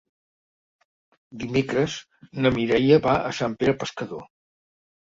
Dimecres 1.43 1.99
na 2.45 2.55
Mireia 2.59 3.01
va 3.07 3.15
a 3.31 3.39
Sant 3.43 3.59
Pere 3.63 3.79
Pescador. 3.85 4.31